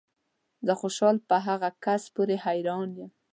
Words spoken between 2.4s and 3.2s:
حیران یم